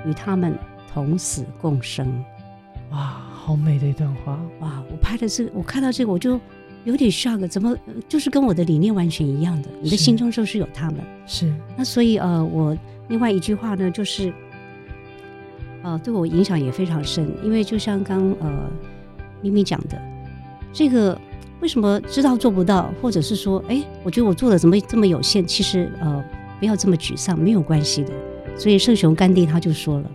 [0.04, 0.58] 与他们
[0.92, 2.12] 同死共生。
[2.90, 4.36] 哇，好美的一段话！
[4.58, 6.40] 哇，我拍的这个，我看到这个，我就
[6.82, 7.76] 有点 shock，怎么
[8.08, 9.68] 就是跟我的理念完全一样的？
[9.80, 10.96] 你的心中就是有他们。
[11.24, 11.54] 是。
[11.76, 12.76] 那所以呃，我
[13.08, 14.32] 另外一句话呢，就是。
[15.84, 18.70] 呃，对我影响也非常深，因为就像刚呃
[19.40, 20.00] 咪咪讲的，
[20.72, 21.18] 这个
[21.60, 25.46] 为什么知道做不到，或者是说，哎，我觉得我做的怎么这么有限？
[25.46, 26.24] 其实呃，
[26.58, 28.12] 不要这么沮丧，没有关系的。
[28.56, 30.10] 所以圣雄甘地他就说了，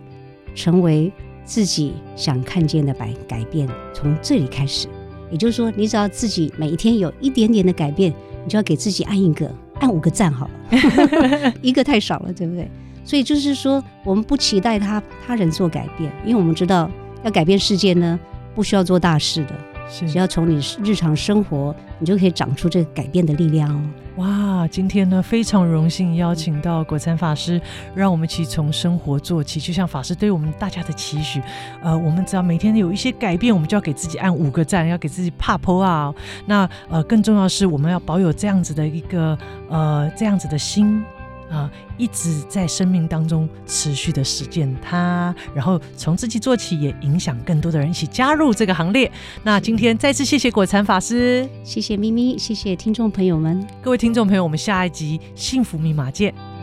[0.54, 1.12] 成为
[1.44, 4.88] 自己想看见的改改变，从这里开始。
[5.30, 8.12] 也就是说，你只要自己每一天有一点点的改变，
[8.44, 9.50] 你就要给自己按一个，
[9.80, 12.68] 按五个赞好了， 一个太少了，对不对？
[13.04, 16.90] 所以就是说，我们不期待他他人做改变，因为我们知道
[17.22, 18.18] 要改变世界呢，
[18.54, 19.54] 不需要做大事的，是
[19.90, 23.80] 只要从你日常生活，你就可以长出这个改变的力量哦。
[24.16, 27.60] 哇，今天呢非常荣幸邀请到果禅法师，
[27.94, 31.40] 让我们一起从生活做起，就像法师对我们大家的期许。
[31.82, 36.12] 呃，我们只要每天有一些改变，我们就要给自己按五个赞，要给自己啪啪啊。
[36.46, 41.04] 那呃，更重要的是，我们要保有这样子的一个呃这样子的心。
[41.50, 49.10] 啊，一直在生命当中持续的实践它，然后从自己做起，也影响更多的人一起加入这个行列。
[49.42, 56.57] 那今天再次谢谢果禅法师，谢谢咪咪，谢谢听众朋友们，各位听众朋友，我们下一集幸福密码见。